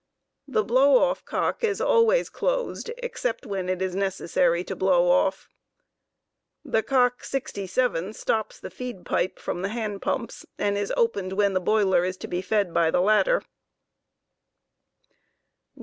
[0.47, 4.89] The blow off cock 46 is always closed except when it is necessary to blpw
[5.11, 5.47] off.
[6.65, 11.53] The cock 67 stops the feed pipe from the hand pumps, and is opened when
[11.53, 13.41] the boiler is to be fed by the latter.
[15.73, 15.77] 169.